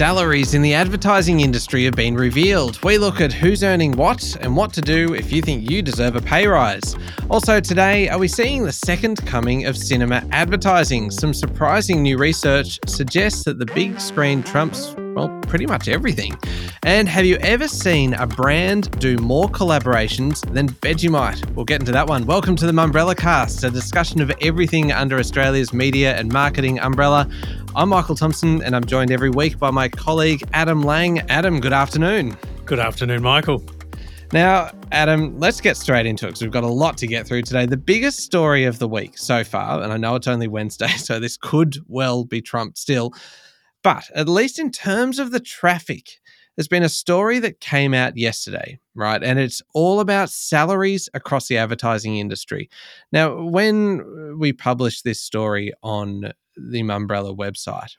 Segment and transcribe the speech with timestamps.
[0.00, 2.82] salaries in the advertising industry have been revealed.
[2.82, 6.16] We look at who's earning what and what to do if you think you deserve
[6.16, 6.96] a pay rise.
[7.28, 11.10] Also, today, are we seeing the second coming of cinema advertising?
[11.10, 16.36] Some surprising new research suggests that the big screen trumps well, pretty much everything.
[16.84, 21.54] And have you ever seen a brand do more collaborations than Vegemite?
[21.54, 22.26] We'll get into that one.
[22.26, 27.28] Welcome to the Mumbrella Cast, a discussion of everything under Australia's media and marketing umbrella.
[27.76, 31.20] I'm Michael Thompson, and I'm joined every week by my colleague Adam Lang.
[31.30, 32.36] Adam, good afternoon.
[32.64, 33.64] Good afternoon, Michael.
[34.32, 37.42] Now, Adam, let's get straight into it because we've got a lot to get through
[37.42, 37.66] today.
[37.66, 41.20] The biggest story of the week so far, and I know it's only Wednesday, so
[41.20, 43.12] this could well be trumped still,
[43.84, 46.18] but at least in terms of the traffic,
[46.56, 49.22] there's been a story that came out yesterday, right?
[49.22, 52.68] And it's all about salaries across the advertising industry.
[53.12, 56.32] Now, when we published this story on
[56.70, 57.92] the Mumbrella website,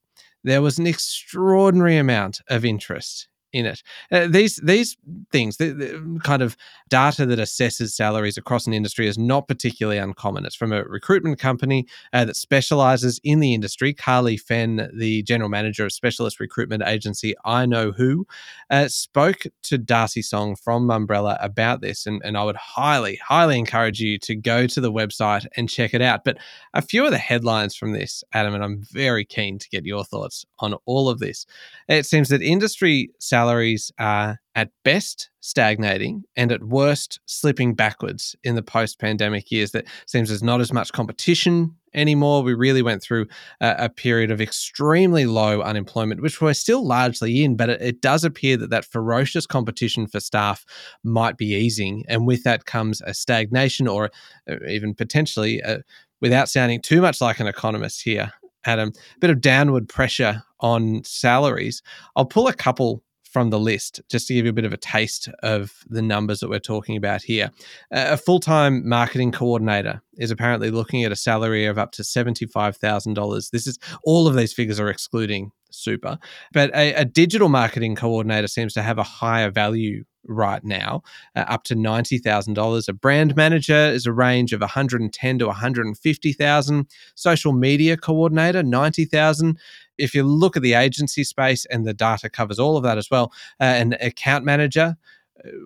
[0.43, 3.83] there was an extraordinary amount of interest in it.
[4.11, 4.97] Uh, these these
[5.31, 6.55] things, the, the, kind of
[6.89, 10.45] data that assesses salaries across an industry, is not particularly uncommon.
[10.45, 13.93] It's from a recruitment company uh, that specializes in the industry.
[13.93, 18.25] Carly Fenn, the general manager of specialist recruitment agency I Know Who,
[18.69, 23.57] uh, spoke to Darcy Song from Mumbrella about this, and, and I would highly, highly
[23.57, 26.23] encourage you to go to the website and check it out.
[26.23, 26.37] But
[26.73, 30.03] a few of the headlines from this, Adam, and I'm very keen to get your
[30.03, 31.45] thoughts on all of this.
[31.87, 38.35] It seems that industry salaries salaries are at best stagnating and at worst slipping backwards
[38.43, 39.71] in the post pandemic years.
[39.71, 42.43] That seems there's not as much competition anymore.
[42.43, 43.25] We really went through
[43.59, 48.01] a, a, period of extremely low unemployment, which we're still largely in, but it, it,
[48.01, 50.63] does appear that that ferocious competition for staff
[51.03, 52.03] might be easing.
[52.07, 54.11] And with that comes a stagnation or
[54.49, 55.77] uh, even potentially, a, uh,
[56.21, 58.31] without sounding too much like an economist here,
[58.65, 61.81] Adam, a bit of downward pressure on salaries.
[62.15, 64.77] I'll pull a couple from the list, just to give you a bit of a
[64.77, 67.49] taste of the numbers that we're talking about here.
[67.91, 73.51] A full time marketing coordinator is apparently looking at a salary of up to $75,000.
[73.51, 76.19] This is all of these figures are excluding super,
[76.53, 81.01] but a, a digital marketing coordinator seems to have a higher value right now,
[81.35, 82.87] uh, up to ninety thousand dollars.
[82.87, 85.97] A brand manager is a range of one hundred and ten to one hundred and
[85.97, 86.87] fifty thousand.
[87.15, 89.57] Social media coordinator ninety thousand.
[89.97, 93.09] If you look at the agency space and the data covers all of that as
[93.09, 94.95] well, uh, an account manager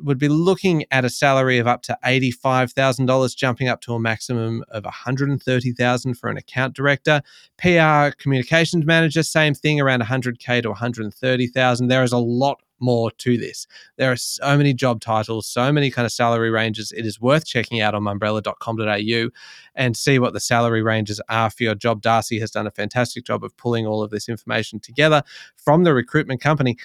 [0.04, 4.64] would be looking at a salary of up to $85,000 jumping up to a maximum
[4.70, 7.22] of $130,000 for an account director
[7.58, 13.38] PR communications manager same thing around 100k to 130,000 there is a lot more to
[13.38, 13.68] this.
[13.98, 16.92] There are so many job titles, so many kind of salary ranges.
[16.92, 19.30] It is worth checking out on mumbrella.com.au
[19.76, 22.02] and see what the salary ranges are for your job.
[22.02, 25.24] Darcy has done a fantastic job of pulling all of this information together
[25.58, 26.78] from the recruitment company.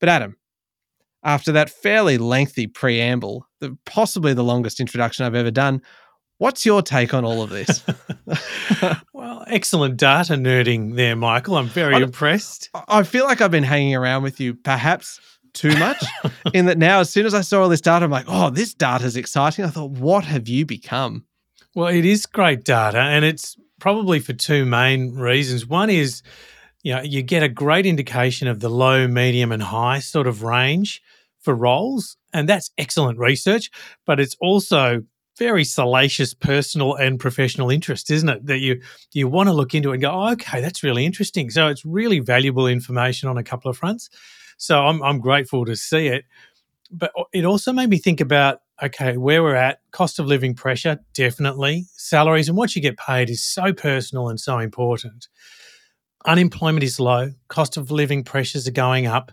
[0.00, 0.36] But Adam,
[1.22, 5.82] after that fairly lengthy preamble, the, possibly the longest introduction I've ever done,
[6.38, 7.84] What's your take on all of this?
[9.12, 11.56] well, excellent data nerding there, Michael.
[11.56, 12.70] I'm very I, impressed.
[12.86, 15.20] I feel like I've been hanging around with you perhaps
[15.52, 16.04] too much
[16.54, 18.72] in that now, as soon as I saw all this data, I'm like, oh, this
[18.72, 19.64] data is exciting.
[19.64, 21.24] I thought, what have you become?
[21.74, 25.66] Well, it is great data, and it's probably for two main reasons.
[25.66, 26.22] One is,
[26.82, 30.44] you know, you get a great indication of the low, medium, and high sort of
[30.44, 31.02] range
[31.48, 33.70] for roles, and that's excellent research.
[34.04, 35.02] But it's also
[35.38, 38.44] very salacious personal and professional interest, isn't it?
[38.44, 38.82] That you
[39.14, 41.48] you want to look into it and go, oh, okay, that's really interesting.
[41.48, 44.10] So it's really valuable information on a couple of fronts.
[44.58, 46.26] So I'm I'm grateful to see it.
[46.90, 50.98] But it also made me think about okay, where we're at, cost of living pressure,
[51.14, 51.86] definitely.
[51.96, 55.28] Salaries and what you get paid is so personal and so important.
[56.26, 59.32] Unemployment is low, cost of living pressures are going up.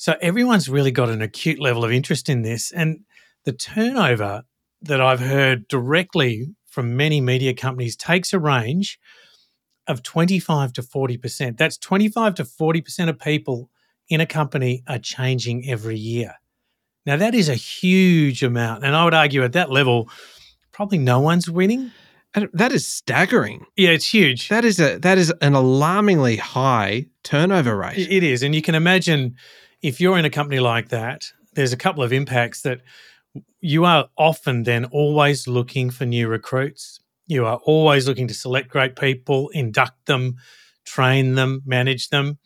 [0.00, 2.72] So everyone's really got an acute level of interest in this.
[2.72, 3.00] And
[3.44, 4.44] the turnover
[4.80, 8.98] that I've heard directly from many media companies takes a range
[9.86, 11.58] of 25 to 40%.
[11.58, 13.68] That's 25 to 40% of people
[14.08, 16.36] in a company are changing every year.
[17.04, 18.86] Now, that is a huge amount.
[18.86, 20.08] And I would argue at that level,
[20.72, 21.90] probably no one's winning.
[22.32, 23.66] And that is staggering.
[23.76, 24.48] Yeah, it's huge.
[24.48, 27.98] That is a that is an alarmingly high turnover rate.
[27.98, 29.34] It is, and you can imagine
[29.82, 32.80] if you're in a company like that, there's a couple of impacts that
[33.60, 37.00] you are often then always looking for new recruits.
[37.26, 40.36] You are always looking to select great people, induct them,
[40.84, 42.38] train them, manage them.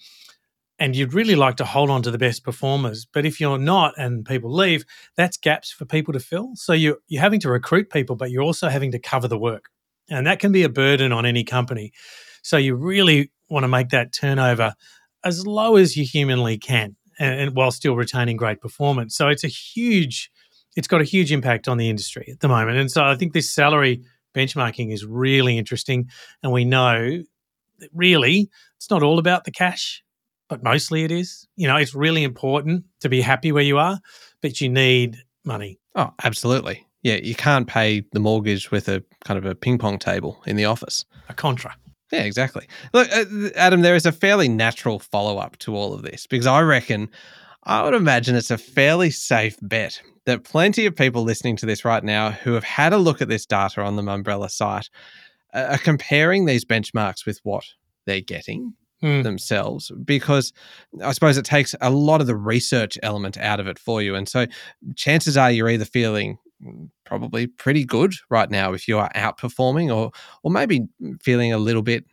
[0.79, 3.07] And you'd really like to hold on to the best performers.
[3.11, 4.85] But if you're not and people leave,
[5.17, 6.51] that's gaps for people to fill.
[6.57, 9.67] So you're, you're having to recruit people, but you're also having to cover the work.
[10.11, 11.93] And that can be a burden on any company.
[12.43, 14.75] So you really want to make that turnover
[15.25, 19.17] as low as you humanly can and, and while still retaining great performance.
[19.17, 20.31] So it's a huge,
[20.77, 22.79] it's got a huge impact on the industry at the moment.
[22.79, 24.03] And so I think this salary
[24.35, 26.09] benchmarking is really interesting.
[26.43, 27.23] And we know
[27.79, 30.03] that really it's not all about the cash,
[30.49, 31.47] but mostly it is.
[31.57, 34.01] You know, it's really important to be happy where you are,
[34.43, 35.79] but you need money.
[35.95, 36.87] Oh, absolutely.
[37.03, 40.57] Yeah, you can't pay the mortgage with a kind of a ping pong table in
[40.57, 41.05] the office.
[41.29, 41.77] A contra.
[42.15, 42.67] Yeah, exactly.
[42.93, 43.25] Look, uh,
[43.57, 47.09] Adam, there is a fairly natural follow up to all of this because I reckon,
[47.65, 51.85] I would imagine it's a fairly safe bet that plenty of people listening to this
[51.85, 54.89] right now who have had a look at this data on the Mumbrella site
[55.53, 57.65] uh, are comparing these benchmarks with what
[58.07, 59.21] they're getting Hmm.
[59.21, 60.53] themselves because
[61.03, 64.15] I suppose it takes a lot of the research element out of it for you.
[64.15, 64.47] And so
[64.97, 66.39] chances are you're either feeling
[67.05, 70.11] probably pretty good right now if you are outperforming or
[70.43, 70.87] or maybe
[71.23, 72.05] feeling a little bit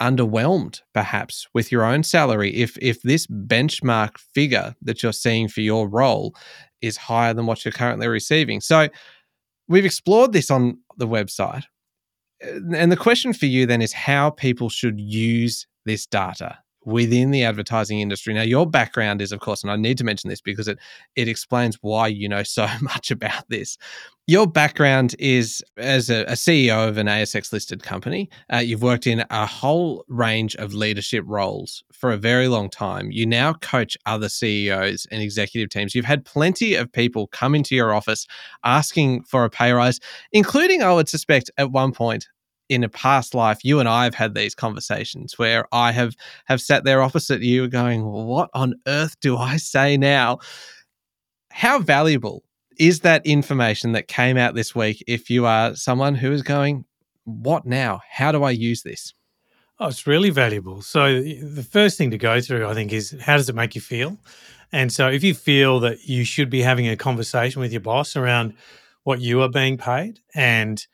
[0.00, 5.60] underwhelmed perhaps with your own salary if if this benchmark figure that you're seeing for
[5.60, 6.34] your role
[6.82, 8.60] is higher than what you're currently receiving.
[8.60, 8.88] So
[9.68, 11.64] we've explored this on the website.
[12.40, 17.44] And the question for you then is how people should use this data within the
[17.44, 18.32] advertising industry.
[18.32, 20.78] Now, your background is, of course, and I need to mention this because it
[21.16, 23.76] it explains why you know so much about this.
[24.26, 28.30] Your background is as a, a CEO of an ASX listed company.
[28.52, 33.10] Uh, you've worked in a whole range of leadership roles for a very long time.
[33.10, 35.96] You now coach other CEOs and executive teams.
[35.96, 38.28] You've had plenty of people come into your office
[38.62, 39.98] asking for a pay rise,
[40.30, 42.28] including, I would suspect, at one point
[42.70, 46.14] in a past life, you and I have had these conversations where I have
[46.46, 50.38] have sat there opposite you, going, "What on earth do I say now?"
[51.50, 52.44] How valuable
[52.78, 55.02] is that information that came out this week?
[55.06, 56.84] If you are someone who is going,
[57.24, 58.00] "What now?
[58.08, 59.12] How do I use this?"
[59.80, 60.82] Oh, it's really valuable.
[60.82, 63.80] So the first thing to go through, I think, is how does it make you
[63.80, 64.18] feel?
[64.72, 68.14] And so if you feel that you should be having a conversation with your boss
[68.14, 68.54] around
[69.02, 70.86] what you are being paid and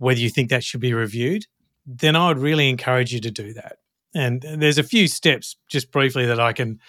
[0.00, 1.46] whether you think that should be reviewed,
[1.86, 3.76] then I would really encourage you to do that.
[4.14, 6.80] And there's a few steps, just briefly, that I can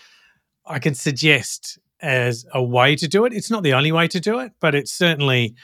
[0.65, 3.33] I can suggest as a way to do it.
[3.33, 5.55] It's not the only way to do it, but it's certainly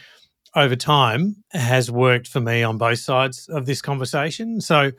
[0.56, 4.60] over time has worked for me on both sides of this conversation.
[4.60, 4.92] So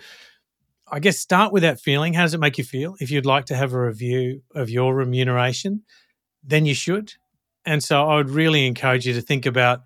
[0.91, 2.15] I guess start with that feeling.
[2.15, 2.97] How does it make you feel?
[3.01, 5.83] If you'd like to have a review of your remuneration,
[6.43, 7.13] then you should.
[7.67, 9.83] And so I would really encourage you to think about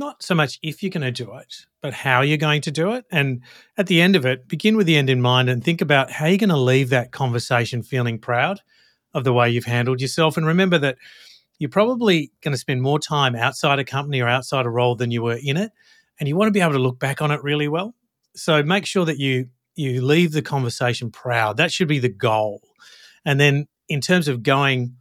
[0.00, 2.92] not so much if you're going to do it, but how you're going to do
[2.94, 3.04] it.
[3.12, 3.42] And
[3.76, 6.26] at the end of it, begin with the end in mind and think about how
[6.26, 8.60] you're going to leave that conversation feeling proud
[9.14, 10.36] of the way you've handled yourself.
[10.36, 10.96] And remember that
[11.58, 15.10] you're probably going to spend more time outside a company or outside a role than
[15.10, 15.70] you were in it.
[16.18, 17.94] And you want to be able to look back on it really well.
[18.34, 21.56] So make sure that you you leave the conversation proud.
[21.56, 22.60] That should be the goal.
[23.24, 24.96] And then in terms of going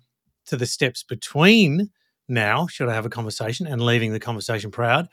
[0.45, 1.89] to the steps between
[2.29, 5.07] now, should I have a conversation and leaving the conversation proud,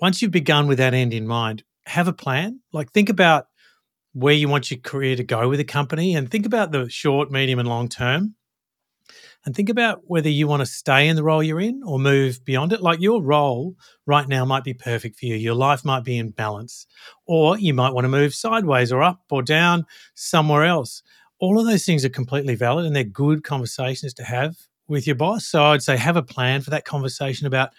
[0.00, 2.60] once you've begun with that end in mind, have a plan.
[2.72, 3.46] Like think about
[4.12, 7.30] where you want your career to go with a company and think about the short,
[7.30, 8.34] medium, and long term.
[9.44, 12.44] And think about whether you want to stay in the role you're in or move
[12.44, 12.82] beyond it.
[12.82, 15.36] Like your role right now might be perfect for you.
[15.36, 16.86] Your life might be in balance.
[17.24, 21.02] Or you might want to move sideways or up or down somewhere else.
[21.40, 24.56] All of those things are completely valid and they're good conversations to have
[24.88, 25.46] with your boss.
[25.46, 27.70] So I'd say have a plan for that conversation about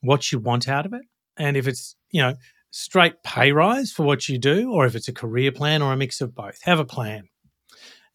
[0.00, 1.02] what you want out of it.
[1.36, 2.34] And if it's, you know,
[2.70, 5.96] straight pay rise for what you do, or if it's a career plan or a
[5.96, 7.28] mix of both, have a plan.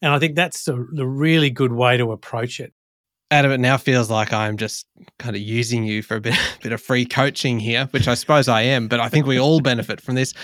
[0.02, 2.72] And I think that's the, the really good way to approach it.
[3.30, 4.86] Adam, it now feels like I'm just
[5.18, 8.48] kind of using you for a bit, bit of free coaching here, which I suppose
[8.48, 10.34] I am, but I think we all benefit from this.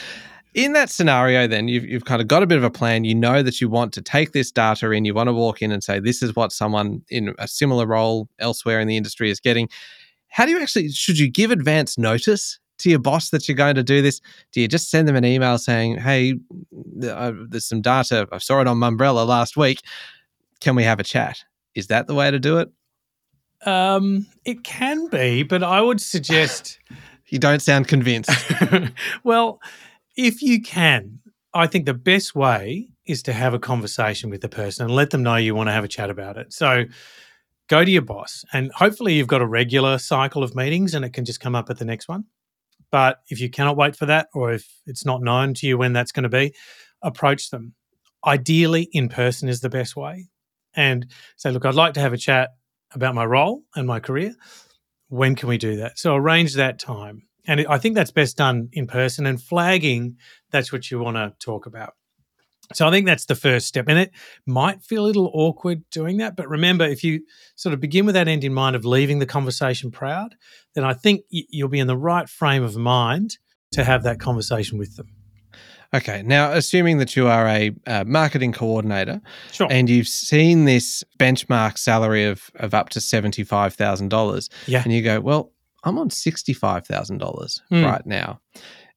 [0.55, 3.05] In that scenario, then you've, you've kind of got a bit of a plan.
[3.05, 5.71] You know that you want to take this data in, you want to walk in
[5.71, 9.39] and say, this is what someone in a similar role elsewhere in the industry is
[9.39, 9.69] getting.
[10.29, 13.77] How do you actually, should you give advance notice to your boss that you're going
[13.77, 14.21] to do this?
[14.53, 16.35] Do you just send them an email saying, hey,
[17.05, 19.81] uh, there's some data, I saw it on Mumbrella last week.
[20.61, 21.45] Can we have a chat?
[21.75, 22.71] Is that the way to do it?
[23.67, 26.79] Um, it can be, but I would suggest.
[27.29, 28.31] you don't sound convinced.
[29.25, 29.61] well,
[30.17, 31.21] if you can,
[31.53, 35.11] I think the best way is to have a conversation with the person and let
[35.11, 36.53] them know you want to have a chat about it.
[36.53, 36.85] So
[37.69, 41.13] go to your boss, and hopefully you've got a regular cycle of meetings and it
[41.13, 42.25] can just come up at the next one.
[42.91, 45.93] But if you cannot wait for that, or if it's not known to you when
[45.93, 46.55] that's going to be,
[47.03, 47.75] approach them.
[48.27, 50.29] Ideally, in person is the best way.
[50.75, 52.51] And say, look, I'd like to have a chat
[52.93, 54.35] about my role and my career.
[55.09, 55.99] When can we do that?
[55.99, 57.23] So arrange that time.
[57.47, 60.17] And I think that's best done in person and flagging
[60.51, 61.95] that's what you want to talk about.
[62.73, 63.87] So I think that's the first step.
[63.89, 64.13] And it
[64.47, 66.37] might feel a little awkward doing that.
[66.37, 67.23] But remember, if you
[67.57, 70.37] sort of begin with that end in mind of leaving the conversation proud,
[70.75, 73.39] then I think you'll be in the right frame of mind
[73.73, 75.09] to have that conversation with them.
[75.93, 76.23] Okay.
[76.23, 79.21] Now, assuming that you are a uh, marketing coordinator
[79.51, 79.67] sure.
[79.69, 84.83] and you've seen this benchmark salary of, of up to $75,000, yeah.
[84.85, 85.53] and you go, well,
[85.85, 87.85] I'm on $65,000 mm.
[87.85, 88.41] right now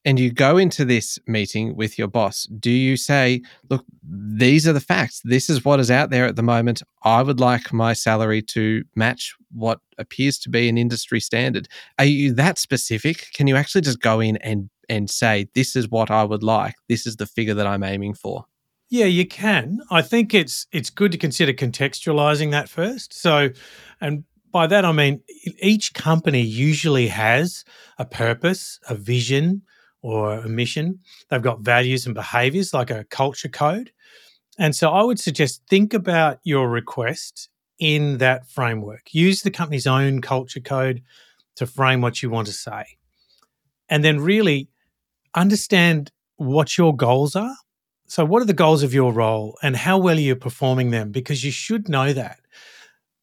[0.06, 4.74] and you go into this meeting with your boss, do you say, look, these are
[4.74, 5.22] the facts.
[5.24, 6.84] This is what is out there at the moment.
[7.04, 11.68] I would like my salary to match what appears to be an industry standard.
[12.00, 13.28] Are you that specific?
[13.34, 16.76] Can you actually just go in and and say, this is what I would like.
[16.90, 18.46] This is the figure that I'm aiming for?
[18.90, 19.80] Yeah, you can.
[19.90, 23.14] I think it's it's good to consider contextualizing that first.
[23.14, 23.50] So,
[24.02, 25.22] and by that I mean
[25.62, 27.66] each company usually has
[27.98, 29.64] a purpose, a vision,
[30.02, 31.00] or a mission.
[31.30, 33.92] They've got values and behaviors like a culture code.
[34.60, 39.14] And so I would suggest think about your request in that framework.
[39.14, 41.02] Use the company's own culture code
[41.56, 42.86] to frame what you want to say.
[43.90, 44.70] And then really
[45.36, 47.56] understand what your goals are.
[48.08, 51.12] So, what are the goals of your role and how well are you performing them?
[51.12, 52.40] Because you should know that.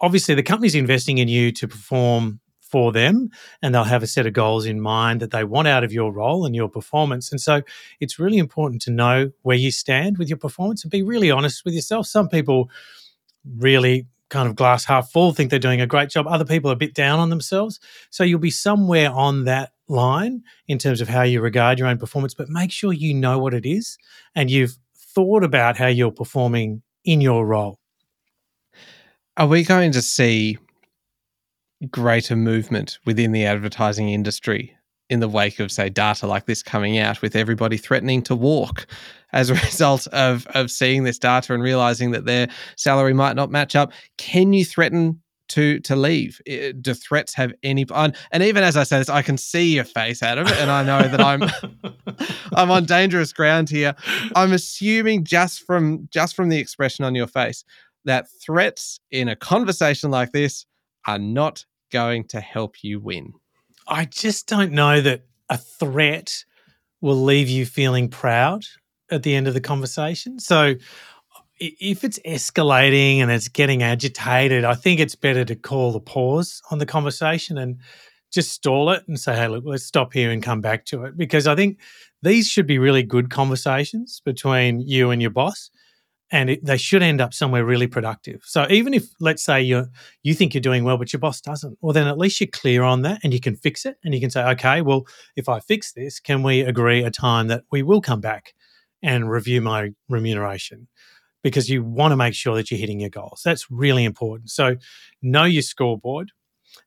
[0.00, 2.40] Obviously, the company's investing in you to perform
[2.70, 3.30] for them
[3.62, 6.12] and they'll have a set of goals in mind that they want out of your
[6.12, 7.32] role and your performance.
[7.32, 7.62] And so
[7.98, 11.64] it's really important to know where you stand with your performance and be really honest
[11.64, 12.06] with yourself.
[12.06, 12.70] Some people
[13.44, 16.28] really kind of glass half full think they're doing a great job.
[16.28, 17.80] Other people are a bit down on themselves.
[18.10, 21.98] So you'll be somewhere on that line in terms of how you regard your own
[21.98, 23.98] performance, but make sure you know what it is
[24.36, 27.79] and you've thought about how you're performing in your role.
[29.36, 30.58] Are we going to see
[31.90, 34.76] greater movement within the advertising industry
[35.08, 38.86] in the wake of say data like this coming out with everybody threatening to walk
[39.32, 43.50] as a result of of seeing this data and realizing that their salary might not
[43.50, 43.92] match up?
[44.18, 46.40] Can you threaten to to leave?
[46.80, 50.22] Do threats have any and even as i say this i can see your face
[50.22, 51.42] adam and i know that i'm
[52.52, 53.94] i'm on dangerous ground here.
[54.36, 57.64] I'm assuming just from just from the expression on your face
[58.04, 60.66] that threats in a conversation like this
[61.06, 63.32] are not going to help you win?
[63.86, 66.44] I just don't know that a threat
[67.00, 68.64] will leave you feeling proud
[69.10, 70.38] at the end of the conversation.
[70.38, 70.74] So
[71.58, 76.62] if it's escalating and it's getting agitated, I think it's better to call the pause
[76.70, 77.78] on the conversation and
[78.32, 81.16] just stall it and say, hey, look, let's stop here and come back to it.
[81.16, 81.78] Because I think
[82.22, 85.70] these should be really good conversations between you and your boss
[86.30, 88.42] and it, they should end up somewhere really productive.
[88.44, 89.86] So even if, let's say, you
[90.22, 92.82] you think you're doing well, but your boss doesn't, well, then at least you're clear
[92.82, 95.06] on that, and you can fix it, and you can say, okay, well,
[95.36, 98.54] if I fix this, can we agree a time that we will come back
[99.02, 100.88] and review my remuneration?
[101.42, 103.40] Because you want to make sure that you're hitting your goals.
[103.44, 104.50] That's really important.
[104.50, 104.76] So
[105.22, 106.32] know your scoreboard,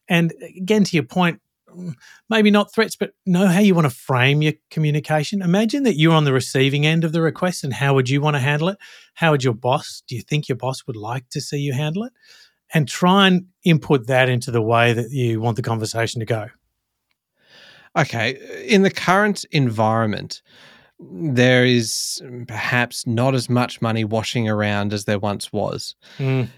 [0.07, 1.41] and again, to your point,
[2.30, 5.42] maybe not threats, but know how you want to frame your communication.
[5.42, 8.36] Imagine that you're on the receiving end of the request and how would you want
[8.36, 8.77] to handle it?
[9.13, 12.03] How would your boss, do you think your boss would like to see you handle
[12.03, 12.13] it?
[12.74, 16.48] And try and input that into the way that you want the conversation to go.
[17.96, 18.65] Okay.
[18.68, 20.42] In the current environment,
[21.00, 25.96] there is perhaps not as much money washing around as there once was.
[26.18, 26.50] Mm.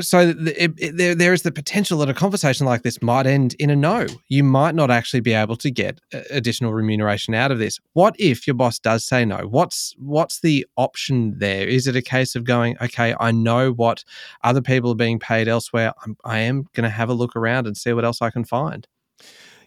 [0.00, 3.54] So it, it, there, there is the potential that a conversation like this might end
[3.58, 4.06] in a no.
[4.28, 7.78] You might not actually be able to get uh, additional remuneration out of this.
[7.92, 9.46] What if your boss does say no?
[9.48, 11.66] What's what's the option there?
[11.66, 14.04] Is it a case of going, okay, I know what
[14.42, 15.92] other people are being paid elsewhere.
[16.04, 18.44] I'm, I am going to have a look around and see what else I can
[18.44, 18.86] find.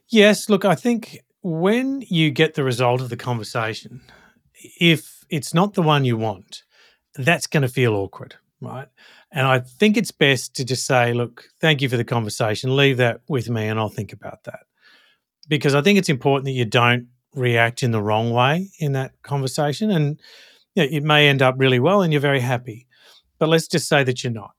[0.08, 4.02] Yes, look, I think when you get the result of the conversation,
[4.80, 6.64] if it's not the one you want,
[7.16, 8.88] that's going to feel awkward, right?
[9.32, 12.76] And I think it's best to just say, look, thank you for the conversation.
[12.76, 14.62] Leave that with me and I'll think about that.
[15.48, 19.14] Because I think it's important that you don't react in the wrong way in that
[19.24, 19.90] conversation.
[19.90, 20.20] And
[20.76, 22.88] you know, it may end up really well and you're very happy.
[23.40, 24.52] But let's just say that you're not.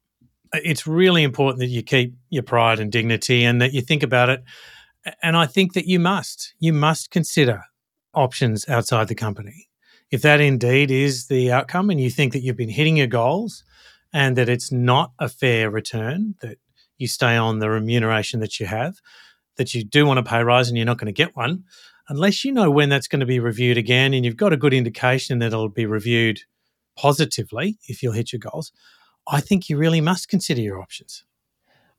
[0.54, 4.28] It's really important that you keep your pride and dignity and that you think about
[4.28, 4.42] it.
[5.22, 6.54] And I think that you must.
[6.58, 7.62] You must consider
[8.14, 9.68] options outside the company.
[10.10, 13.64] If that indeed is the outcome and you think that you've been hitting your goals,
[14.12, 16.58] and that it's not a fair return, that
[16.98, 18.96] you stay on the remuneration that you have,
[19.56, 21.64] that you do want a pay rise and you're not going to get one,
[22.08, 24.74] unless you know when that's going to be reviewed again and you've got a good
[24.74, 26.40] indication that it'll be reviewed
[26.96, 28.72] positively if you'll hit your goals,
[29.26, 31.24] I think you really must consider your options.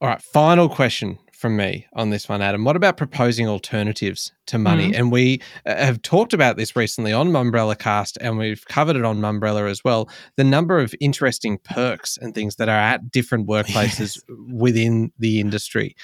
[0.01, 2.63] All right, final question from me on this one, Adam.
[2.63, 4.85] What about proposing alternatives to money?
[4.85, 4.95] Mm-hmm.
[4.95, 9.03] And we uh, have talked about this recently on Mumbrella Cast, and we've covered it
[9.03, 10.09] on Mumbrella as well.
[10.37, 14.21] The number of interesting perks and things that are at different workplaces yes.
[14.53, 15.97] within the industry.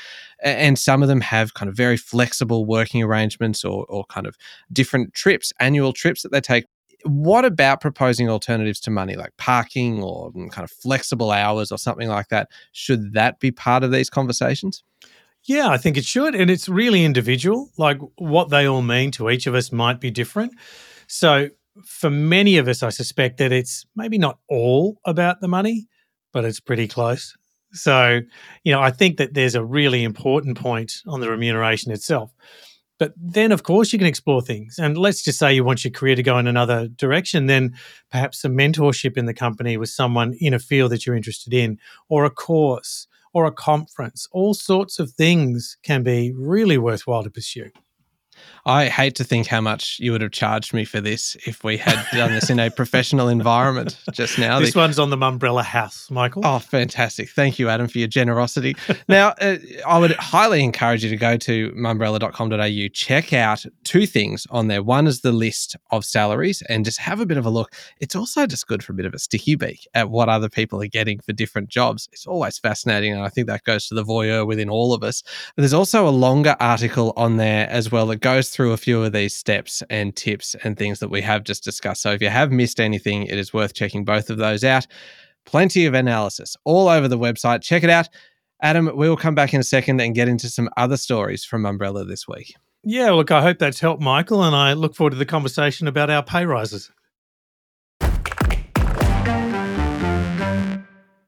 [0.43, 4.36] And some of them have kind of very flexible working arrangements or, or kind of
[4.74, 6.65] different trips, annual trips that they take
[7.03, 12.10] what about proposing alternatives to money like parking or kind of flexible hours or something
[12.10, 12.50] like that?
[12.74, 14.84] Should that be part of these conversations?
[15.46, 16.36] Yeah, I think it should.
[16.36, 17.72] And it's really individual.
[17.77, 20.53] Like what they all mean to each of us might be different.
[21.08, 21.50] So
[21.86, 25.88] for many of us, I suspect that it's maybe not all about the money,
[26.34, 27.36] but it's pretty close.
[27.72, 28.22] So,
[28.63, 32.31] you know, I think that there's a really important point on the remuneration itself.
[32.98, 34.77] But then, of course, you can explore things.
[34.77, 37.74] And let's just say you want your career to go in another direction, then
[38.12, 41.79] perhaps some mentorship in the company with someone in a field that you're interested in,
[42.10, 44.27] or a course, or a conference.
[44.31, 47.71] All sorts of things can be really worthwhile to pursue.
[48.65, 51.77] I hate to think how much you would have charged me for this if we
[51.77, 54.60] had done this in a professional environment just now.
[54.60, 56.46] This the, one's on the Mumbrella House, Michael.
[56.46, 57.29] Oh, fantastic.
[57.29, 58.75] Thank you, Adam, for your generosity.
[59.08, 64.46] now, uh, I would highly encourage you to go to mumbrella.com.au, check out two things
[64.51, 64.84] on there.
[64.84, 67.74] One is the list of salaries and just have a bit of a look.
[68.00, 70.81] It's also just good for a bit of a sticky beak at what other people
[70.81, 72.08] are getting for different jobs.
[72.12, 73.13] It's always fascinating.
[73.13, 75.24] And I think that goes to the voyeur within all of us.
[75.55, 79.12] There's also a longer article on there as well that goes through a few of
[79.12, 82.01] these steps and tips and things that we have just discussed.
[82.01, 84.88] So if you have missed anything, it is worth checking both of those out.
[85.45, 87.62] Plenty of analysis all over the website.
[87.62, 88.07] Check it out.
[88.62, 91.63] Adam, we will come back in a second and get into some other stories from
[91.63, 92.53] Mumbrella this week.
[92.83, 96.09] Yeah, look, I hope that's helped, Michael, and I look forward to the conversation about
[96.09, 96.91] our pay rises.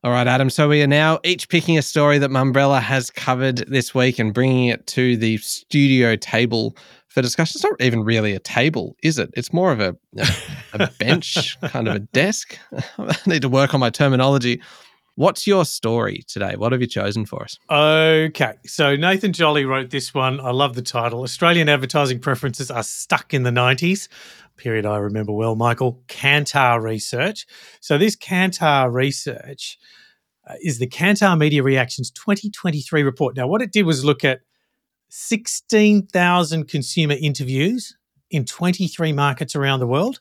[0.04, 0.50] All right, Adam.
[0.50, 4.34] So we are now each picking a story that Mumbrella has covered this week and
[4.34, 6.76] bringing it to the studio table
[7.08, 7.58] for discussion.
[7.58, 9.30] It's not even really a table, is it?
[9.36, 9.96] It's more of a,
[10.74, 12.58] a, bench, kind of a desk.
[12.98, 14.60] I need to work on my terminology.
[15.16, 16.56] What's your story today?
[16.56, 17.60] What have you chosen for us?
[17.70, 18.54] Okay.
[18.66, 20.40] So Nathan Jolly wrote this one.
[20.40, 21.22] I love the title.
[21.22, 24.08] Australian advertising preferences are stuck in the 90s.
[24.58, 26.02] Period I remember well, Michael.
[26.08, 27.46] Kantar research.
[27.82, 29.78] So this Kantar research
[30.48, 33.36] uh, is the Kantar Media Reactions 2023 report.
[33.36, 34.42] Now, what it did was look at
[35.10, 37.98] 16,000 consumer interviews
[38.30, 40.20] in 23 markets around the world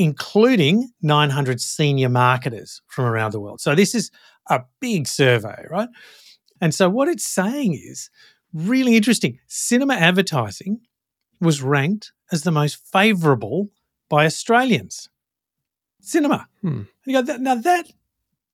[0.00, 3.60] including 900 senior marketers from around the world.
[3.60, 4.10] So this is
[4.48, 5.90] a big survey, right?
[6.58, 8.08] And so what it's saying is
[8.54, 9.38] really interesting.
[9.46, 10.80] Cinema advertising
[11.38, 13.68] was ranked as the most favorable
[14.08, 15.10] by Australians.
[16.00, 16.48] Cinema.
[16.62, 16.84] Hmm.
[17.04, 17.92] You go, now that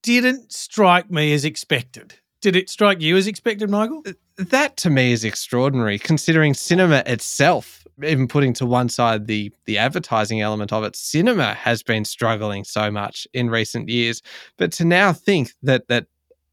[0.07, 2.15] didn't strike me as expected.
[2.41, 4.03] Did it strike you as expected, Michael?
[4.37, 9.77] That to me is extraordinary, considering cinema itself even putting to one side the the
[9.77, 14.21] advertising element of it, cinema has been struggling so much in recent years.
[14.57, 16.05] But to now think that that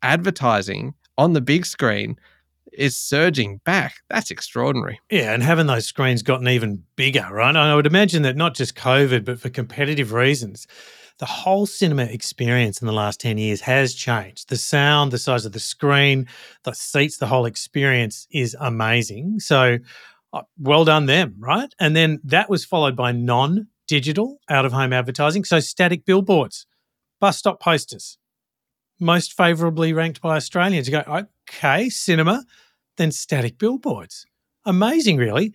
[0.03, 2.19] advertising on the big screen
[2.73, 3.97] is surging back.
[4.09, 5.01] That's extraordinary.
[5.11, 7.51] Yeah, and having those screens gotten even bigger, right?
[7.51, 10.67] And I would imagine that not just COVID, but for competitive reasons,
[11.19, 14.49] the whole cinema experience in the last 10 years has changed.
[14.49, 16.27] The sound, the size of the screen,
[16.65, 19.41] the seats, the whole experience is amazing.
[19.41, 19.79] So
[20.33, 21.73] uh, well done them, right?
[21.79, 25.45] And then that was followed by non digital out of home advertising.
[25.45, 26.67] So static billboards,
[27.21, 28.19] bus stop posters,
[28.99, 30.89] most favorably ranked by Australians.
[30.89, 32.45] You go, okay, cinema,
[32.97, 34.27] then static billboards.
[34.65, 35.53] Amazing, really.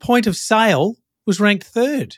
[0.00, 2.16] Point of sale was ranked third.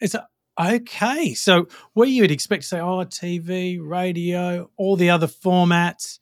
[0.00, 0.26] It's a,
[0.60, 1.34] okay.
[1.34, 6.18] So where you'd expect to say, oh, TV, radio, all the other formats,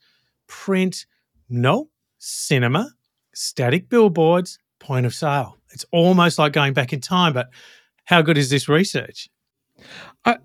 [0.47, 1.07] print,
[1.49, 2.91] no, cinema,
[3.35, 5.59] static billboards, point of sale.
[5.73, 7.51] It's almost like going back in time, but
[8.05, 9.29] how good is this research?
[10.25, 10.39] I,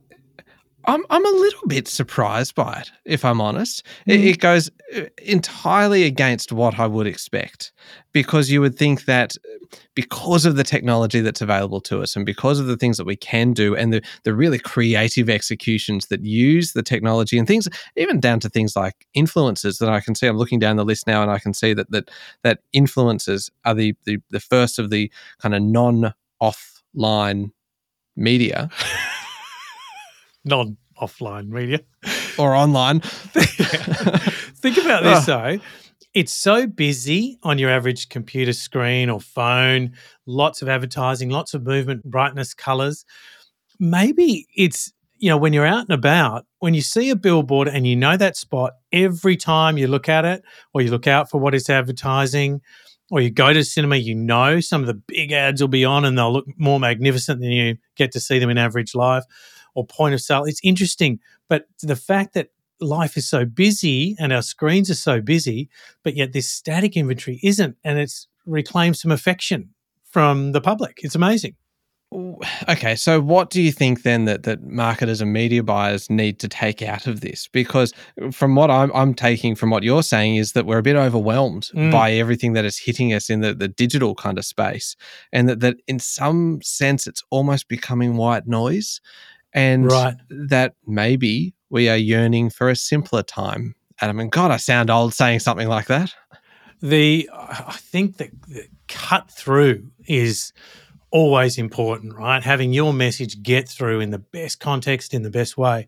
[0.88, 3.84] I'm I'm a little bit surprised by it, if I'm honest.
[4.08, 4.14] Mm.
[4.14, 7.72] It, it, goes uh, entirely against what I would expect,
[8.12, 9.36] because you would think that
[9.96, 13.16] because of the technology that's available to us, and because of the things that we
[13.16, 18.20] can do, and the the really creative executions that use the technology, and things even
[18.20, 20.28] down to things like influencers that I can see.
[20.28, 22.10] I'm looking down the list now, and I can see that that
[22.44, 27.52] that influencers are the the, the first of the kind of non offline
[28.16, 28.70] media.
[30.46, 31.82] non offline media
[32.38, 33.00] or online.
[33.02, 35.52] Think about this ah.
[35.52, 35.60] though.
[36.14, 39.92] It's so busy on your average computer screen or phone,
[40.26, 43.04] lots of advertising, lots of movement, brightness, colors.
[43.80, 47.88] Maybe it's you know, when you're out and about, when you see a billboard and
[47.88, 51.40] you know that spot every time you look at it or you look out for
[51.40, 52.62] what it's advertising
[53.12, 56.06] or you go to cinema, you know some of the big ads will be on
[56.06, 59.24] and they'll look more magnificent than you get to see them in average life
[59.76, 60.46] or point of sale.
[60.46, 61.20] It's interesting.
[61.48, 62.50] But the fact that
[62.82, 65.70] life is so busy and our screens are so busy,
[66.04, 69.70] but yet this static inventory isn't, and it's reclaimed some affection
[70.04, 71.00] from the public.
[71.04, 71.56] It's amazing.
[72.70, 76.48] Okay, so what do you think then that that marketers and media buyers need to
[76.48, 77.50] take out of this?
[77.52, 77.92] Because
[78.32, 81.72] from what I'm, I'm taking from what you're saying is that we're a bit overwhelmed
[81.74, 81.92] mm.
[81.92, 84.96] by everything that is hitting us in the, the digital kind of space,
[85.34, 89.02] and that, that in some sense it's almost becoming white noise,
[89.56, 90.16] and right.
[90.30, 93.74] that maybe we are yearning for a simpler time.
[94.02, 96.14] Adam, and God, I sound old saying something like that.
[96.82, 100.52] The I think that the cut through is
[101.10, 102.44] always important, right?
[102.44, 105.88] Having your message get through in the best context, in the best way.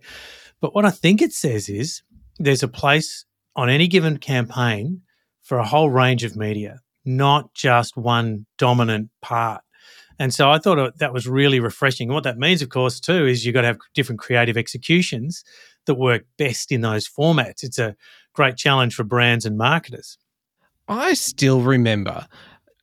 [0.61, 2.01] But what I think it says is
[2.39, 3.25] there's a place
[3.55, 5.01] on any given campaign
[5.43, 9.61] for a whole range of media, not just one dominant part.
[10.19, 12.09] And so I thought that was really refreshing.
[12.09, 15.43] And what that means, of course, too, is you've got to have different creative executions
[15.85, 17.63] that work best in those formats.
[17.63, 17.95] It's a
[18.33, 20.17] great challenge for brands and marketers.
[20.87, 22.27] I still remember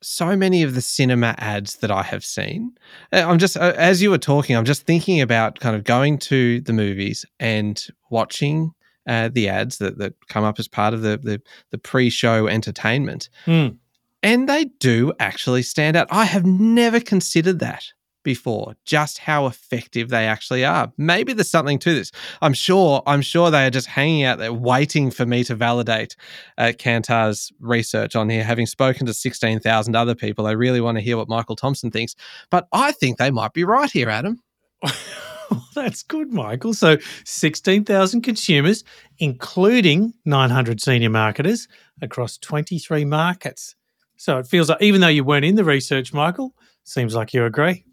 [0.01, 2.71] so many of the cinema ads that I have seen.
[3.11, 6.19] Uh, I'm just, uh, as you were talking, I'm just thinking about kind of going
[6.19, 8.71] to the movies and watching
[9.07, 12.47] uh, the ads that, that come up as part of the, the, the pre show
[12.47, 13.29] entertainment.
[13.45, 13.77] Mm.
[14.25, 16.07] And they do actually stand out.
[16.09, 17.85] I have never considered that
[18.23, 20.91] before just how effective they actually are.
[20.97, 22.11] Maybe there's something to this.
[22.41, 23.03] I'm sure.
[23.05, 26.15] I'm sure they are just hanging out there waiting for me to validate
[26.57, 28.43] uh, Kantar's research on here.
[28.43, 32.15] Having spoken to 16,000 other people, I really want to hear what Michael Thompson thinks.
[32.49, 34.41] But I think they might be right here, Adam.
[35.75, 36.73] That's good, Michael.
[36.73, 38.83] So 16,000 consumers,
[39.19, 41.67] including 900 senior marketers
[42.01, 43.75] across 23 markets.
[44.17, 47.45] So it feels like, even though you weren't in the research, Michael, seems like you
[47.45, 47.85] agree.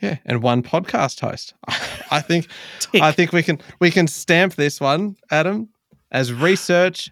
[0.00, 1.54] Yeah, and one podcast host.
[2.10, 2.48] I think
[3.00, 5.70] I think we can we can stamp this one, Adam,
[6.10, 7.10] as research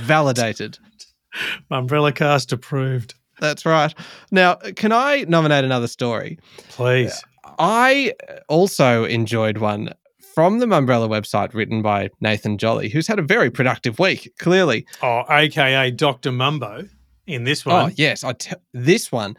[0.00, 0.78] validated.
[1.70, 3.14] Mumbrella cast approved.
[3.40, 3.94] That's right.
[4.30, 6.38] Now, can I nominate another story?
[6.70, 7.22] Please.
[7.58, 8.14] I
[8.48, 9.94] also enjoyed one
[10.34, 14.86] from the Mumbrella website written by Nathan Jolly, who's had a very productive week, clearly.
[15.02, 16.32] Oh, aka Dr.
[16.32, 16.88] Mumbo
[17.28, 17.90] in this one.
[17.90, 18.24] Oh, yes.
[18.24, 19.36] I t- this one.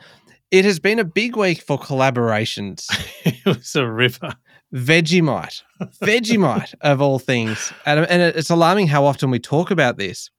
[0.51, 2.85] It has been a big week for collaborations.
[3.25, 4.33] it was a river.
[4.73, 5.63] Vegemite,
[6.03, 10.29] Vegemite of all things, and, and it's alarming how often we talk about this.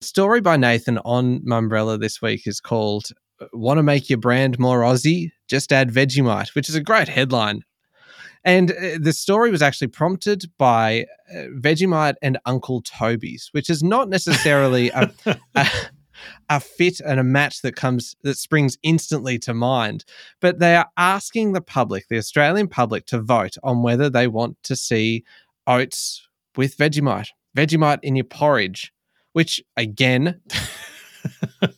[0.00, 3.10] Story by Nathan on Mumbrella this week is called
[3.52, 5.32] "Want to Make Your Brand More Aussie?
[5.48, 7.62] Just Add Vegemite," which is a great headline.
[8.44, 13.82] And uh, the story was actually prompted by uh, Vegemite and Uncle Toby's, which is
[13.82, 15.12] not necessarily a,
[15.56, 15.68] a,
[16.48, 20.04] a fit and a match that comes that springs instantly to mind.
[20.40, 24.56] But they are asking the public, the Australian public, to vote on whether they want
[24.64, 25.24] to see
[25.66, 26.26] oats
[26.56, 28.92] with Vegemite, Vegemite in your porridge,
[29.32, 30.40] which again.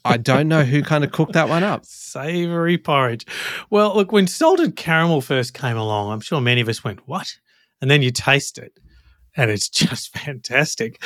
[0.05, 1.87] I don't know who kind of cooked that one up.
[1.87, 3.27] Savory porridge.
[3.71, 7.35] Well, look, when salted caramel first came along, I'm sure many of us went, What?
[7.81, 8.79] And then you taste it
[9.39, 11.03] and it's just fantastic.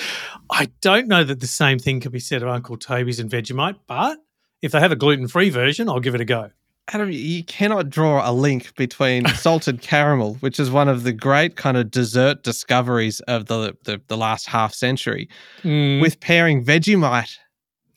[0.50, 3.78] I don't know that the same thing could be said of Uncle Toby's and Vegemite,
[3.86, 4.18] but
[4.60, 6.50] if they have a gluten free version, I'll give it a go.
[6.88, 11.54] Adam, you cannot draw a link between salted caramel, which is one of the great
[11.54, 15.28] kind of dessert discoveries of the the, the last half century,
[15.62, 16.00] mm.
[16.00, 17.36] with pairing Vegemite.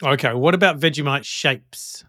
[0.03, 2.03] Okay, what about Vegemite shapes?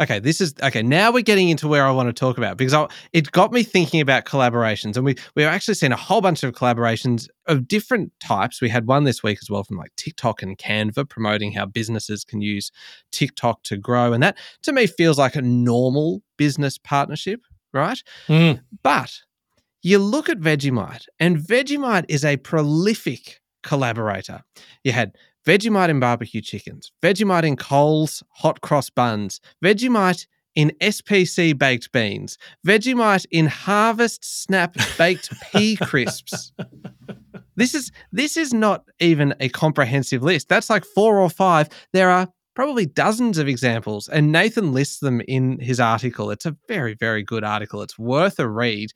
[0.00, 0.82] Okay, this is okay.
[0.82, 3.62] Now we're getting into where I want to talk about because I, it got me
[3.62, 8.12] thinking about collaborations, and we we've actually seen a whole bunch of collaborations of different
[8.20, 8.60] types.
[8.60, 12.24] We had one this week as well from like TikTok and Canva promoting how businesses
[12.24, 12.70] can use
[13.10, 17.40] TikTok to grow, and that to me feels like a normal business partnership,
[17.72, 18.02] right?
[18.28, 18.60] Mm.
[18.82, 19.12] But
[19.82, 24.42] you look at Vegemite, and Vegemite is a prolific collaborator.
[24.84, 31.56] You had Vegemite in barbecue chickens, Vegemite in Coles hot cross buns, Vegemite in SPC
[31.56, 36.52] baked beans, Vegemite in Harvest Snap baked pea crisps.
[37.56, 40.48] This is this is not even a comprehensive list.
[40.48, 41.68] That's like four or five.
[41.92, 46.30] There are probably dozens of examples, and Nathan lists them in his article.
[46.30, 47.82] It's a very, very good article.
[47.82, 48.92] It's worth a read.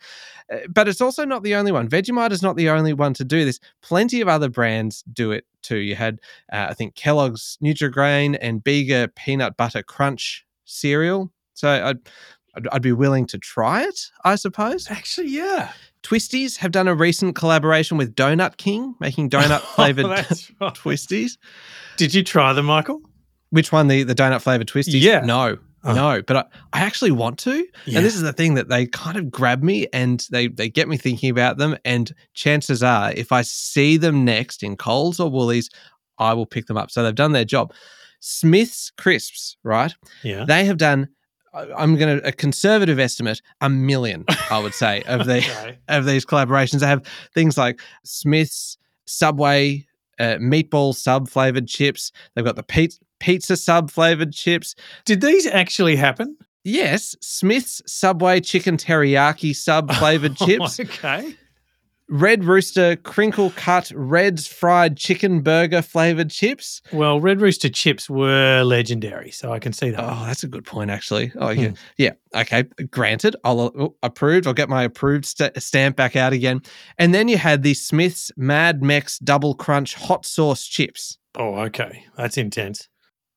[0.52, 1.88] Uh, but it's also not the only one.
[1.88, 3.58] Vegemite is not the only one to do this.
[3.82, 5.78] Plenty of other brands do it too.
[5.78, 6.20] You had,
[6.52, 11.32] uh, I think, Kellogg's Nutri-Grain and Bega Peanut Butter Crunch cereal.
[11.54, 11.98] So I'd,
[12.56, 14.90] I'd, I'd be willing to try it, I suppose.
[14.90, 15.72] Actually, yeah.
[16.02, 20.74] Twisties have done a recent collaboration with Donut King, making donut flavored Oh, right.
[20.74, 21.36] Twisties.
[21.96, 23.00] Did you try them, Michael?
[23.50, 23.88] Which one?
[23.88, 25.00] The the donut flavored Twisties?
[25.00, 25.20] Yeah.
[25.20, 25.58] No.
[25.84, 25.94] Oh.
[25.94, 27.64] No, but I, I actually want to.
[27.84, 27.98] Yeah.
[27.98, 30.88] And this is the thing that they kind of grab me and they, they get
[30.88, 31.76] me thinking about them.
[31.84, 35.70] And chances are, if I see them next in Coles or Woolies,
[36.18, 36.90] I will pick them up.
[36.90, 37.72] So they've done their job.
[38.18, 39.94] Smith's Crisps, right?
[40.24, 40.44] Yeah.
[40.44, 41.08] They have done,
[41.54, 45.78] I'm going to, a conservative estimate, a million, I would say, of the Okay.
[45.86, 46.80] of these collaborations.
[46.80, 49.86] They have things like Smith's, Subway,
[50.18, 52.10] uh, meatball sub flavored chips.
[52.34, 54.74] They've got the pizza, pizza sub flavored chips.
[55.04, 56.36] Did these actually happen?
[56.64, 60.80] Yes, Smith's Subway chicken teriyaki sub flavored chips.
[60.80, 61.34] okay.
[62.08, 66.80] Red Rooster crinkle cut Red's fried chicken burger flavored chips.
[66.92, 70.00] Well, Red Rooster chips were legendary, so I can see that.
[70.00, 71.32] Oh, that's a good point, actually.
[71.36, 71.68] Oh, yeah.
[71.70, 71.74] Hmm.
[71.98, 72.12] Yeah.
[72.36, 72.62] Okay.
[72.92, 73.34] Granted.
[73.42, 74.46] I'll uh, approved.
[74.46, 76.62] I'll get my approved st- stamp back out again.
[76.96, 81.18] And then you had the Smith's Mad Mex Double Crunch hot sauce chips.
[81.36, 82.04] Oh, okay.
[82.16, 82.88] That's intense.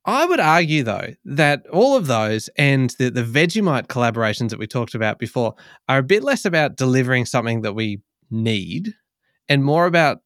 [0.05, 4.67] I would argue, though, that all of those and the, the Vegemite collaborations that we
[4.67, 5.55] talked about before
[5.87, 8.93] are a bit less about delivering something that we need
[9.47, 10.19] and more about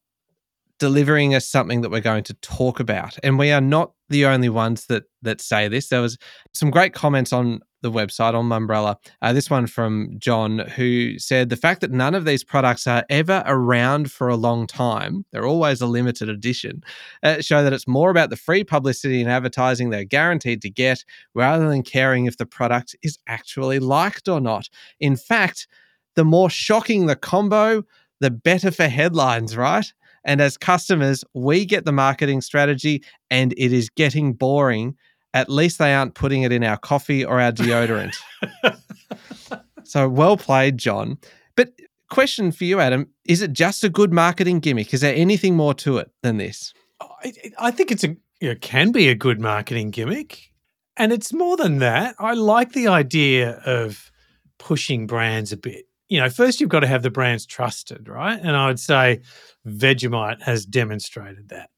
[0.78, 3.16] delivering us something that we're going to talk about.
[3.22, 5.88] And we are not the only ones that that say this.
[5.88, 6.18] There was
[6.52, 8.96] some great comments on the website on Mumbrella.
[9.22, 13.04] Uh, this one from John, who said the fact that none of these products are
[13.10, 16.82] ever around for a long time, they're always a limited edition,
[17.22, 21.04] uh, show that it's more about the free publicity and advertising they're guaranteed to get
[21.34, 24.68] rather than caring if the product is actually liked or not.
[24.98, 25.68] In fact,
[26.16, 27.84] the more shocking the combo,
[28.20, 29.92] the better for headlines, right?
[30.24, 34.96] And as customers, we get the marketing strategy and it is getting boring.
[35.34, 38.14] At least they aren't putting it in our coffee or our deodorant.
[39.84, 41.18] so well played, John.
[41.56, 41.72] But
[42.08, 44.94] question for you, Adam is it just a good marketing gimmick?
[44.94, 46.72] Is there anything more to it than this?
[47.00, 50.52] Oh, I, I think it's a it can be a good marketing gimmick,
[50.96, 52.14] and it's more than that.
[52.18, 54.12] I like the idea of
[54.58, 55.86] pushing brands a bit.
[56.08, 58.38] You know, first you've got to have the brands trusted, right?
[58.40, 59.22] And I would say
[59.66, 61.70] Vegemite has demonstrated that.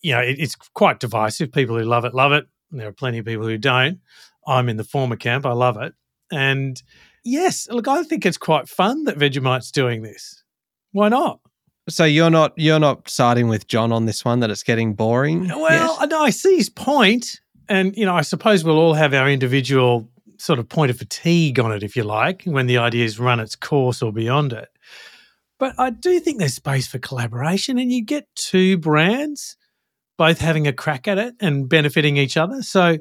[0.00, 1.52] You know, it, it's quite divisive.
[1.52, 2.46] People who love it love it.
[2.70, 4.00] There are plenty of people who don't.
[4.46, 5.46] I'm in the former camp.
[5.46, 5.94] I love it,
[6.32, 6.82] and
[7.24, 10.42] yes, look, I think it's quite fun that Vegemite's doing this.
[10.92, 11.40] Why not?
[11.88, 15.48] So you're not you're not siding with John on this one that it's getting boring.
[15.48, 16.12] Well, yet?
[16.12, 16.86] I I see his point.
[16.86, 20.98] point, and you know, I suppose we'll all have our individual sort of point of
[20.98, 24.68] fatigue on it, if you like, when the idea's run its course or beyond it.
[25.58, 29.56] But I do think there's space for collaboration, and you get two brands
[30.16, 32.62] both having a crack at it and benefiting each other.
[32.62, 32.98] So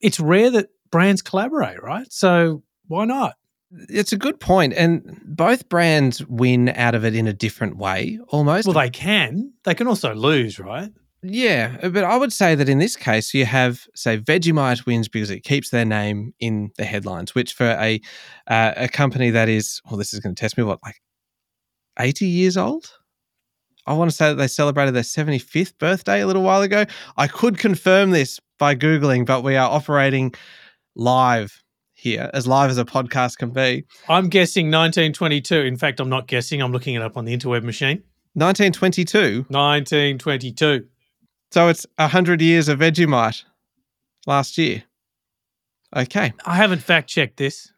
[0.00, 2.10] it's rare that brands collaborate, right?
[2.12, 3.34] So why not?
[3.70, 8.18] it's a good point, and both brands win out of it in a different way,
[8.28, 8.66] almost.
[8.66, 9.52] Well, they can.
[9.64, 10.90] They can also lose, right?
[11.22, 15.30] Yeah, but I would say that in this case, you have say Vegemite wins because
[15.30, 18.00] it keeps their name in the headlines, which for a
[18.46, 21.02] uh, a company that is well, this is going to test me what like
[21.98, 22.92] eighty years old.
[23.88, 26.84] I want to say that they celebrated their seventy fifth birthday a little while ago.
[27.16, 30.34] I could confirm this by googling, but we are operating
[30.94, 31.62] live
[31.94, 33.84] here, as live as a podcast can be.
[34.08, 35.56] I'm guessing 1922.
[35.62, 36.60] In fact, I'm not guessing.
[36.62, 38.02] I'm looking it up on the interweb machine.
[38.34, 39.46] Nineteen twenty two.
[39.48, 40.86] 1922.
[41.50, 43.44] So it's 100 years of Vegemite
[44.26, 44.82] last year.
[45.96, 47.72] Okay, I haven't fact checked this.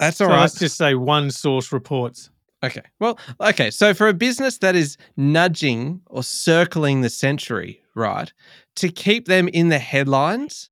[0.00, 0.40] that's So all right.
[0.40, 2.30] let's just say one source reports.
[2.64, 2.82] Okay.
[3.00, 3.70] Well, okay.
[3.70, 8.32] So for a business that is nudging or circling the century, right,
[8.76, 10.70] to keep them in the headlines,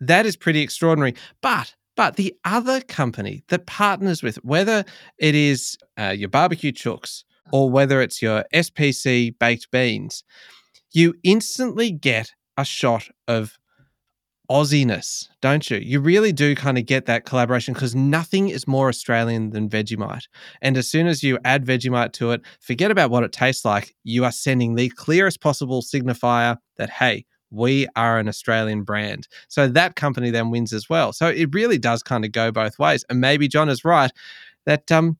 [0.00, 1.14] that is pretty extraordinary.
[1.40, 4.84] But but the other company that partners with, whether
[5.18, 10.24] it is uh, your barbecue chooks or whether it's your SPC baked beans,
[10.92, 13.58] you instantly get a shot of
[14.52, 15.78] Aussiness, don't you?
[15.78, 20.26] You really do kind of get that collaboration because nothing is more Australian than Vegemite.
[20.60, 23.94] And as soon as you add Vegemite to it, forget about what it tastes like.
[24.04, 29.26] You are sending the clearest possible signifier that, hey, we are an Australian brand.
[29.48, 31.14] So that company then wins as well.
[31.14, 33.06] So it really does kind of go both ways.
[33.08, 34.12] And maybe John is right
[34.66, 35.16] that um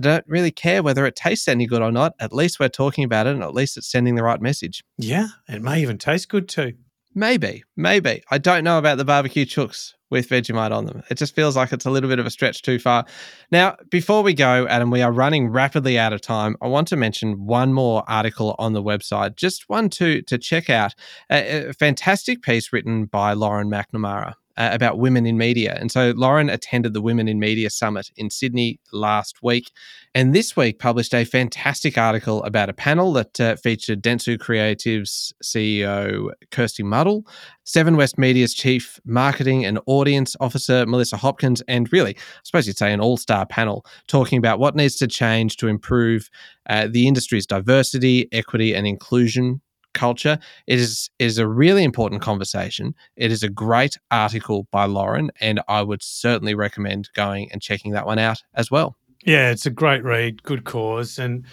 [0.00, 2.14] don't really care whether it tastes any good or not.
[2.20, 4.84] At least we're talking about it and at least it's sending the right message.
[4.98, 6.74] Yeah, it may even taste good too.
[7.14, 8.22] Maybe, maybe.
[8.30, 11.02] I don't know about the barbecue chooks with Vegemite on them.
[11.10, 13.04] It just feels like it's a little bit of a stretch too far.
[13.50, 16.56] Now, before we go, Adam, we are running rapidly out of time.
[16.62, 20.70] I want to mention one more article on the website, just one to to check
[20.70, 20.94] out.
[21.30, 24.34] A, a fantastic piece written by Lauren McNamara.
[24.56, 25.76] Uh, about women in media.
[25.78, 29.70] And so Lauren attended the Women in Media Summit in Sydney last week.
[30.14, 35.32] And this week published a fantastic article about a panel that uh, featured Dentsu Creative's
[35.42, 37.26] CEO, Kirsty Muddle,
[37.64, 42.78] Seven West Media's Chief Marketing and Audience Officer, Melissa Hopkins, and really, I suppose you'd
[42.78, 46.28] say an all star panel talking about what needs to change to improve
[46.68, 49.60] uh, the industry's diversity, equity, and inclusion
[49.94, 50.38] culture.
[50.66, 52.94] It is is a really important conversation.
[53.16, 57.92] It is a great article by Lauren, and I would certainly recommend going and checking
[57.92, 58.96] that one out as well.
[59.24, 61.44] Yeah, it's a great read, good cause, and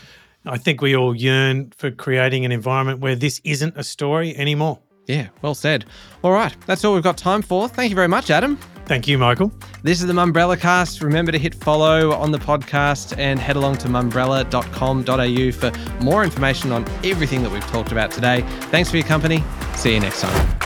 [0.45, 4.79] I think we all yearn for creating an environment where this isn't a story anymore.
[5.07, 5.85] Yeah, well said.
[6.23, 7.67] All right, that's all we've got time for.
[7.67, 8.57] Thank you very much, Adam.
[8.89, 9.51] Thank you, Michael.
[9.83, 11.03] This is the Mumbrella Cast.
[11.03, 16.71] Remember to hit follow on the podcast and head along to mumbrella.com.au for more information
[16.71, 18.41] on everything that we've talked about today.
[18.71, 19.43] Thanks for your company.
[19.75, 20.58] See you next time.